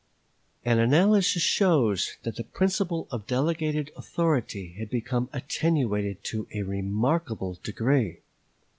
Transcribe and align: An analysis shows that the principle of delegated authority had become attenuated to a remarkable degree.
An 0.65 0.79
analysis 0.79 1.43
shows 1.43 2.17
that 2.23 2.35
the 2.35 2.43
principle 2.43 3.07
of 3.11 3.27
delegated 3.27 3.91
authority 3.95 4.73
had 4.79 4.89
become 4.89 5.29
attenuated 5.31 6.23
to 6.23 6.47
a 6.55 6.63
remarkable 6.63 7.59
degree. 7.61 8.21